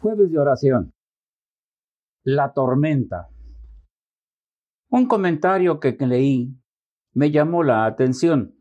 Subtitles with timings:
[0.00, 0.94] Jueves de oración.
[2.24, 3.28] La tormenta.
[4.88, 6.58] Un comentario que leí
[7.12, 8.54] me llamó la atención.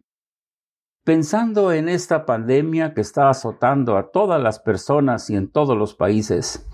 [1.05, 5.96] Pensando en esta pandemia que está azotando a todas las personas y en todos los
[5.96, 6.70] países,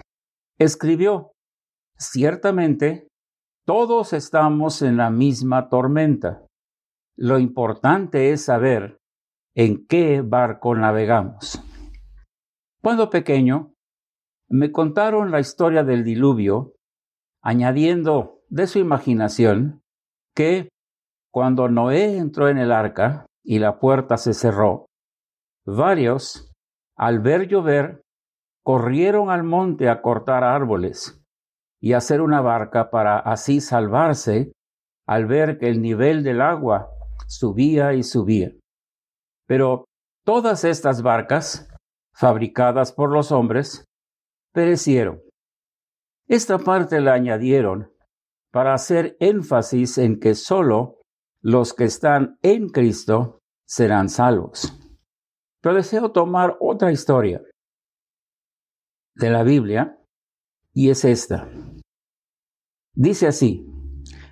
[0.57, 1.33] escribió,
[1.99, 3.07] ciertamente,
[3.67, 6.43] todos estamos en la misma tormenta.
[7.15, 8.97] Lo importante es saber
[9.53, 11.61] en qué barco navegamos.
[12.81, 13.74] Cuando pequeño,
[14.55, 16.75] me contaron la historia del diluvio,
[17.41, 19.83] añadiendo de su imaginación
[20.33, 20.69] que
[21.29, 24.85] cuando Noé entró en el arca y la puerta se cerró,
[25.65, 26.53] varios,
[26.95, 28.01] al ver llover,
[28.63, 31.21] corrieron al monte a cortar árboles
[31.81, 34.53] y hacer una barca para así salvarse
[35.05, 36.89] al ver que el nivel del agua
[37.27, 38.51] subía y subía.
[39.47, 39.83] Pero
[40.25, 41.69] todas estas barcas,
[42.13, 43.85] fabricadas por los hombres,
[44.55, 45.21] perecieron.
[46.29, 47.91] Esta parte la añadieron
[48.51, 51.01] para hacer énfasis en que sólo
[51.41, 54.73] los que están en Cristo serán salvos.
[55.61, 57.43] Pero deseo tomar otra historia
[59.15, 59.99] de la Biblia
[60.73, 61.49] y es esta.
[62.93, 63.67] Dice así,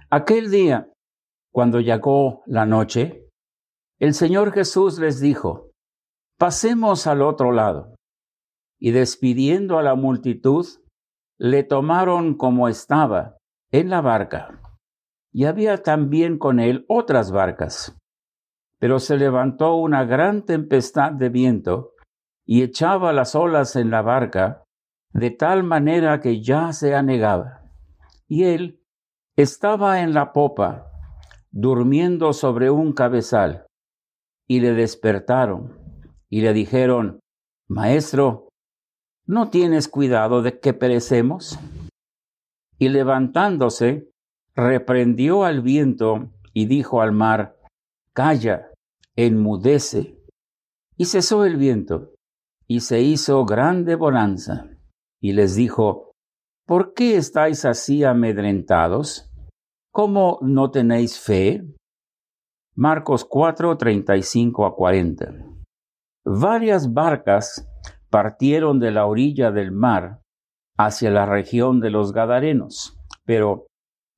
[0.10, 0.90] aquel día,
[1.52, 3.28] cuando llegó la noche,
[4.00, 5.72] el Señor Jesús les dijo,
[6.38, 7.93] pasemos al otro lado
[8.84, 10.68] y despidiendo a la multitud,
[11.38, 13.38] le tomaron como estaba
[13.72, 14.60] en la barca.
[15.32, 17.98] Y había también con él otras barcas.
[18.80, 21.94] Pero se levantó una gran tempestad de viento
[22.46, 24.66] y echaba las olas en la barca,
[25.14, 27.62] de tal manera que ya se anegaba.
[28.28, 28.82] Y él
[29.38, 30.92] estaba en la popa,
[31.52, 33.66] durmiendo sobre un cabezal,
[34.46, 35.80] y le despertaron
[36.30, 37.22] y le dijeron,
[37.70, 38.50] Maestro,
[39.26, 41.60] ¿no tienes cuidado de que perecemos?
[42.78, 44.10] Y levantándose,
[44.56, 47.58] reprendió al viento y dijo al mar,
[48.14, 48.72] Calla,
[49.16, 50.20] enmudece.
[50.98, 52.14] Y cesó el viento,
[52.68, 54.70] y se hizo grande bonanza.
[55.20, 56.12] Y les dijo,
[56.68, 59.32] ¿por qué estáis así amedrentados?
[59.92, 61.64] ¿Cómo no tenéis fe?
[62.76, 65.34] Marcos 4, 35 a 40.
[66.26, 67.68] Varias barcas
[68.14, 70.22] partieron de la orilla del mar
[70.78, 73.66] hacia la región de los Gadarenos, pero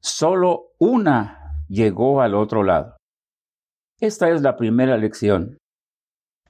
[0.01, 2.97] solo una llegó al otro lado.
[4.01, 5.57] Esta es la primera lección.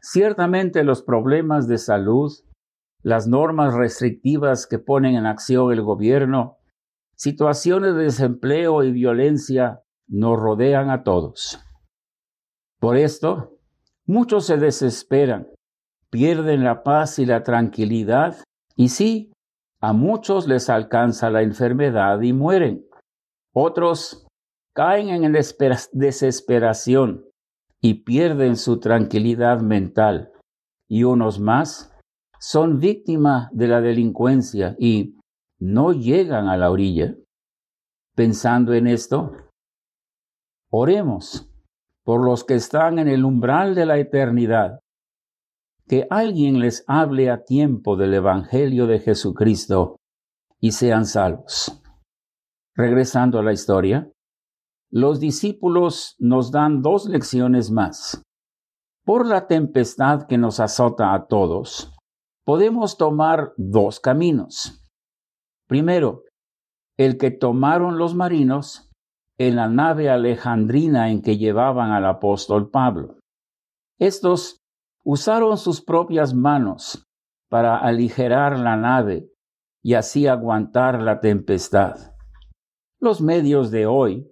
[0.01, 2.33] Ciertamente los problemas de salud,
[3.03, 6.57] las normas restrictivas que ponen en acción el gobierno,
[7.15, 11.59] situaciones de desempleo y violencia nos rodean a todos.
[12.79, 13.59] Por esto,
[14.07, 15.49] muchos se desesperan
[16.09, 18.37] pierden la paz y la tranquilidad,
[18.75, 19.31] y sí,
[19.81, 22.85] a muchos les alcanza la enfermedad y mueren.
[23.53, 24.27] Otros
[24.73, 27.25] caen en desesperación
[27.81, 30.31] y pierden su tranquilidad mental,
[30.89, 31.91] y unos más
[32.39, 35.17] son víctimas de la delincuencia y
[35.59, 37.15] no llegan a la orilla.
[38.15, 39.31] Pensando en esto,
[40.71, 41.49] oremos
[42.03, 44.79] por los que están en el umbral de la eternidad
[45.87, 49.97] que alguien les hable a tiempo del Evangelio de Jesucristo
[50.59, 51.81] y sean salvos.
[52.75, 54.11] Regresando a la historia,
[54.91, 58.23] los discípulos nos dan dos lecciones más.
[59.05, 61.95] Por la tempestad que nos azota a todos,
[62.43, 64.83] podemos tomar dos caminos.
[65.67, 66.23] Primero,
[66.97, 68.89] el que tomaron los marinos
[69.37, 73.19] en la nave alejandrina en que llevaban al apóstol Pablo.
[73.99, 74.64] Estos
[75.05, 77.07] usaron sus propias manos
[77.47, 79.29] para aligerar la nave
[79.83, 82.15] y así aguantar la tempestad.
[82.99, 84.27] Los medios de hoy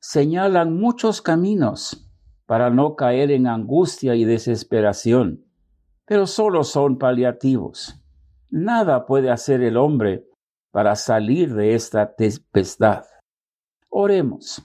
[0.00, 2.10] señalan muchos caminos
[2.44, 5.46] para no caer en angustia y desesperación,
[6.04, 7.98] pero solo son paliativos.
[8.50, 10.26] Nada puede hacer el hombre
[10.70, 13.04] para salir de esta tempestad.
[13.88, 14.62] Oremos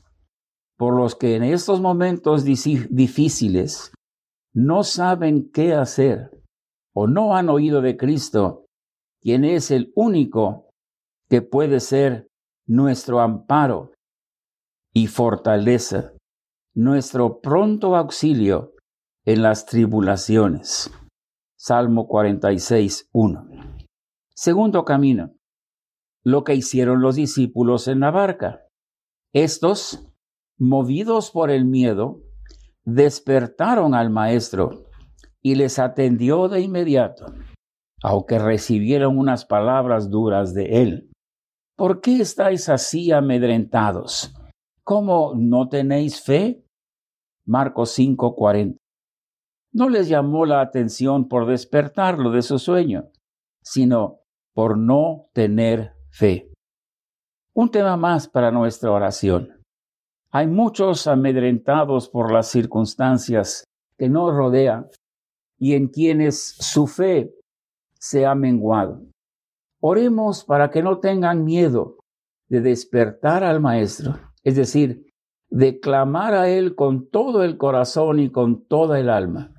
[0.77, 3.93] por los que en estos momentos difíciles
[4.53, 6.31] no saben qué hacer
[6.93, 8.65] o no han oído de Cristo,
[9.21, 10.69] quien es el único
[11.29, 12.27] que puede ser
[12.67, 13.93] nuestro amparo
[14.93, 16.13] y fortaleza,
[16.75, 18.73] nuestro pronto auxilio
[19.25, 20.91] en las tribulaciones.
[21.57, 23.47] Salmo 46, 1.
[24.35, 25.33] Segundo camino,
[26.23, 28.67] lo que hicieron los discípulos en la barca.
[29.33, 30.07] Estos,
[30.57, 32.21] movidos por el miedo,
[32.85, 34.89] despertaron al maestro
[35.41, 37.25] y les atendió de inmediato.
[38.05, 41.09] aunque recibieron unas palabras duras de él.
[41.77, 44.33] ¿Por qué estáis así amedrentados?
[44.83, 46.65] ¿Cómo no tenéis fe?
[47.45, 48.75] Marcos 5:40.
[49.71, 53.09] No les llamó la atención por despertarlo de su sueño,
[53.63, 54.19] sino
[54.53, 56.51] por no tener fe.
[57.55, 59.62] Un tema más para nuestra oración.
[60.35, 63.65] Hay muchos amedrentados por las circunstancias
[63.99, 64.87] que nos rodean
[65.59, 67.35] y en quienes su fe
[67.99, 69.03] se ha menguado.
[69.79, 71.99] Oremos para que no tengan miedo
[72.49, 75.05] de despertar al Maestro, es decir,
[75.51, 79.53] de clamar a Él con todo el corazón y con toda el alma,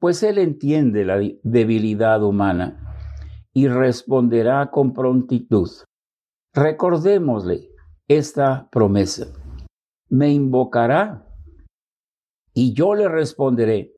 [0.00, 2.96] pues Él entiende la debilidad humana
[3.52, 5.70] y responderá con prontitud.
[6.52, 7.70] Recordémosle
[8.08, 9.37] esta promesa.
[10.10, 11.26] Me invocará
[12.54, 13.94] y yo le responderé.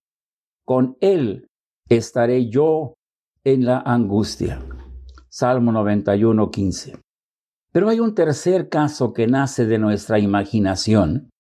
[0.65, 1.49] Con Él
[1.89, 2.95] estaré yo
[3.45, 4.61] en la angustia.
[5.29, 7.01] Salmo 91, 15.
[7.73, 11.31] Pero hay un tercer caso que nace de nuestra imaginación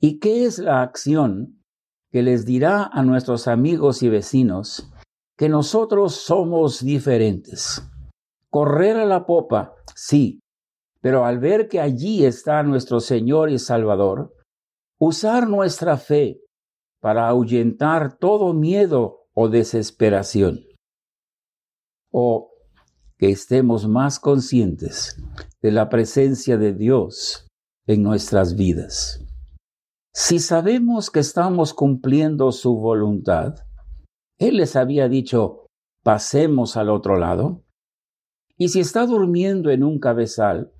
[0.00, 1.62] y que es la acción
[2.10, 4.90] que les dirá a nuestros amigos y vecinos
[5.36, 7.86] que nosotros somos diferentes.
[8.50, 10.40] Correr a la popa, sí,
[11.00, 14.34] pero al ver que allí está nuestro Señor y Salvador,
[14.98, 16.40] usar nuestra fe
[17.00, 20.64] para ahuyentar todo miedo o desesperación.
[22.10, 22.50] O
[23.18, 25.20] que estemos más conscientes
[25.60, 27.46] de la presencia de Dios
[27.86, 29.24] en nuestras vidas.
[30.14, 33.54] Si sabemos que estamos cumpliendo su voluntad,
[34.38, 35.66] Él les había dicho,
[36.02, 37.62] pasemos al otro lado.
[38.56, 40.72] Y si está durmiendo en un cabezal,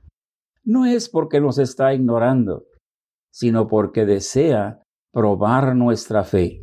[0.69, 2.67] no es porque nos está ignorando,
[3.33, 4.83] sino porque desea
[5.15, 6.63] probar nuestra fe.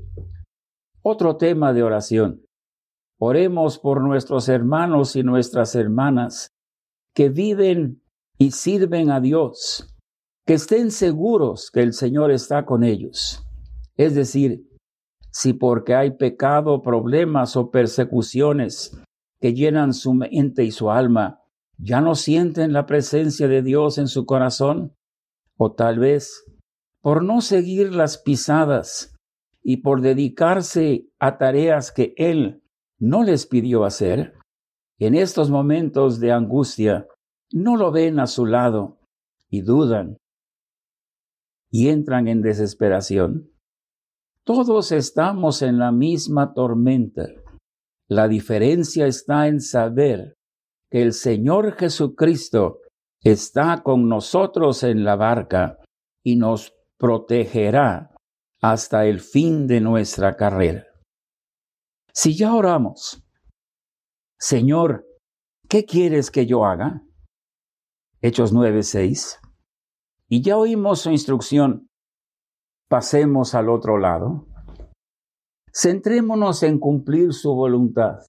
[1.01, 2.45] Otro tema de oración.
[3.19, 6.49] Oremos por nuestros hermanos y nuestras hermanas
[7.15, 8.03] que viven
[8.37, 9.91] y sirven a Dios,
[10.45, 13.43] que estén seguros que el Señor está con ellos.
[13.97, 14.69] Es decir,
[15.31, 18.95] si porque hay pecado, problemas o persecuciones
[19.41, 21.41] que llenan su mente y su alma,
[21.77, 24.95] ya no sienten la presencia de Dios en su corazón,
[25.57, 26.45] o tal vez
[27.01, 29.15] por no seguir las pisadas
[29.61, 32.63] y por dedicarse a tareas que Él
[32.99, 34.33] no les pidió hacer,
[34.99, 37.07] en estos momentos de angustia
[37.51, 38.99] no lo ven a su lado
[39.49, 40.17] y dudan
[41.69, 43.51] y entran en desesperación.
[44.45, 47.27] Todos estamos en la misma tormenta.
[48.07, 50.34] La diferencia está en saber
[50.95, 52.79] que el Señor Jesucristo
[53.21, 55.77] está con nosotros en la barca
[56.23, 58.15] y nos protegerá
[58.61, 60.85] hasta el fin de nuestra carrera.
[62.13, 63.21] Si ya oramos,
[64.39, 65.05] Señor,
[65.67, 67.01] ¿qué quieres que yo haga?
[68.21, 69.41] Hechos 9:6.
[70.29, 71.89] Y ya oímos su instrucción.
[72.87, 74.47] Pasemos al otro lado.
[75.73, 78.19] Centrémonos en cumplir su voluntad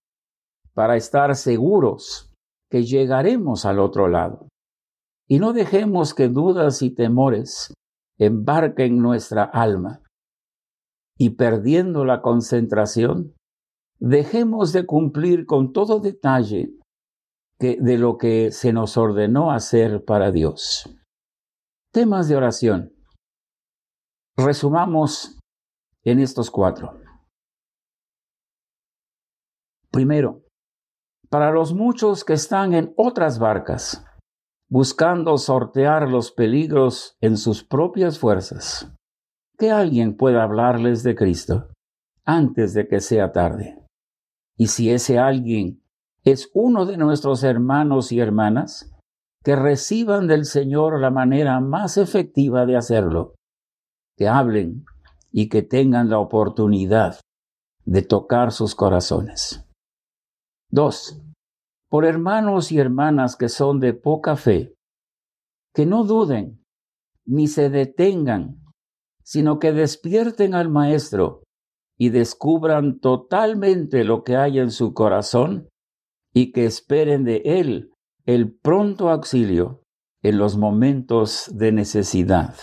[0.75, 2.26] para estar seguros
[2.71, 4.49] que llegaremos al otro lado.
[5.29, 7.75] Y no dejemos que dudas y temores
[8.19, 10.03] embarquen nuestra alma.
[11.19, 13.35] Y perdiendo la concentración,
[13.99, 16.71] dejemos de cumplir con todo detalle
[17.59, 20.95] de lo que se nos ordenó hacer para Dios.
[21.91, 22.93] Temas de oración.
[24.37, 25.39] Resumamos
[26.05, 27.01] en estos cuatro.
[29.91, 30.46] Primero,
[31.29, 34.05] para los muchos que están en otras barcas,
[34.69, 38.93] buscando sortear los peligros en sus propias fuerzas,
[39.59, 41.69] que alguien pueda hablarles de Cristo
[42.25, 43.79] antes de que sea tarde.
[44.57, 45.83] Y si ese alguien
[46.25, 48.93] es uno de nuestros hermanos y hermanas,
[49.45, 53.35] que reciban del Señor la manera más efectiva de hacerlo,
[54.17, 54.85] que hablen
[55.31, 57.21] y que tengan la oportunidad
[57.85, 59.66] de tocar sus corazones.
[60.77, 61.19] Dos,
[61.89, 64.75] por hermanos y hermanas que son de poca fe,
[65.75, 66.63] que no duden
[67.25, 68.63] ni se detengan,
[69.25, 71.43] sino que despierten al Maestro
[71.99, 75.67] y descubran totalmente lo que hay en su corazón
[76.35, 77.95] y que esperen de Él
[78.27, 79.81] el pronto auxilio
[80.23, 82.55] en los momentos de necesidad.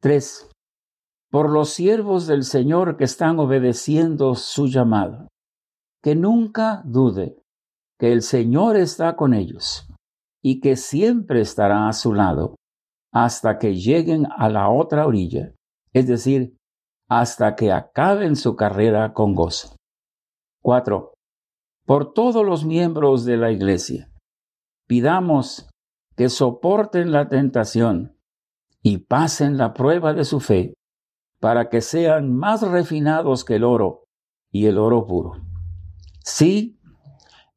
[0.00, 0.50] 3.
[1.30, 5.28] Por los siervos del Señor que están obedeciendo su llamado,
[6.04, 7.42] que nunca dude
[7.98, 9.88] que el Señor está con ellos
[10.42, 12.56] y que siempre estará a su lado
[13.10, 15.54] hasta que lleguen a la otra orilla,
[15.94, 16.58] es decir,
[17.08, 19.76] hasta que acaben su carrera con gozo.
[20.62, 21.14] 4.
[21.86, 24.10] por todos los miembros de la Iglesia.
[24.86, 25.70] Pidamos
[26.16, 28.18] que soporten la tentación
[28.82, 30.74] y pasen la prueba de su fe
[31.40, 34.04] para que sean más refinados que el oro
[34.52, 35.53] y el oro puro.
[36.24, 36.80] Sí,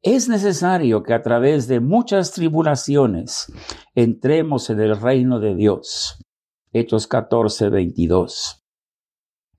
[0.02, 3.50] es necesario que a través de muchas tribulaciones
[3.94, 6.22] entremos en el reino de Dios.
[6.72, 8.62] Hechos 14, 22.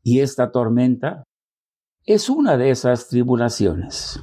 [0.03, 1.23] Y esta tormenta
[2.05, 4.19] es una de esas tribulaciones.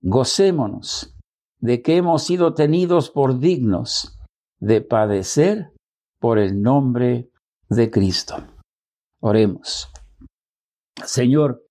[0.00, 1.16] Gocémonos
[1.60, 4.18] de que hemos sido tenidos por dignos
[4.58, 5.72] de padecer
[6.18, 7.30] por el nombre
[7.68, 8.44] de Cristo.
[9.20, 9.88] Oremos.
[11.04, 11.65] Señor,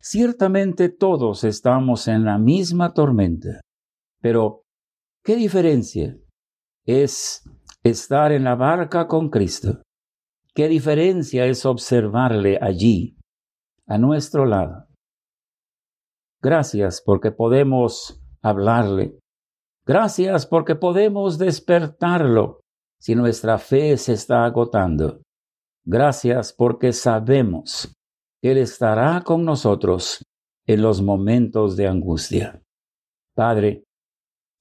[0.00, 3.60] ciertamente todos estamos en la misma tormenta,
[4.20, 4.62] pero
[5.24, 6.16] ¿qué diferencia
[6.86, 7.42] es
[7.82, 9.82] estar en la barca con Cristo?
[10.54, 13.16] ¿Qué diferencia es observarle allí,
[13.86, 14.86] a nuestro lado?
[16.40, 19.18] Gracias porque podemos hablarle.
[19.86, 22.60] Gracias porque podemos despertarlo
[23.00, 25.22] si nuestra fe se está agotando.
[25.84, 27.92] Gracias porque sabemos
[28.42, 30.24] Él estará con nosotros
[30.66, 32.62] en los momentos de angustia.
[33.34, 33.84] Padre,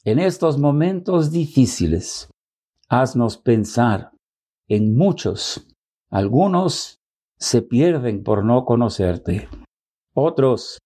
[0.03, 2.29] en estos momentos difíciles,
[2.89, 4.11] haznos pensar
[4.67, 5.67] en muchos.
[6.09, 6.97] Algunos
[7.37, 9.47] se pierden por no conocerte.
[10.13, 10.79] Otros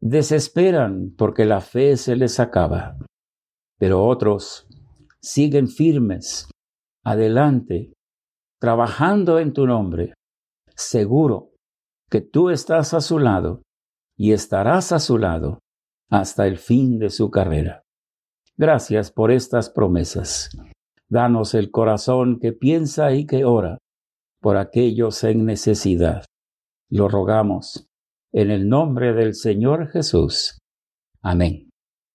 [0.00, 2.96] desesperan porque la fe se les acaba.
[3.78, 4.66] Pero otros
[5.20, 6.48] siguen firmes,
[7.04, 7.92] adelante,
[8.58, 10.14] trabajando en tu nombre,
[10.74, 11.51] seguro
[12.12, 13.62] que tú estás a su lado
[14.18, 15.60] y estarás a su lado
[16.10, 17.84] hasta el fin de su carrera.
[18.58, 20.50] Gracias por estas promesas.
[21.08, 23.78] Danos el corazón que piensa y que ora
[24.42, 26.26] por aquellos en necesidad.
[26.90, 27.86] Lo rogamos
[28.30, 30.58] en el nombre del Señor Jesús.
[31.22, 31.71] Amén.